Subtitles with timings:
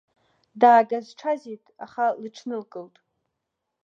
[0.59, 2.95] Даагазҽазит, аха лыҽнылкылт.